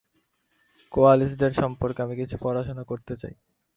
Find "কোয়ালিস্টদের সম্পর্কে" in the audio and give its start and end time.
0.91-1.99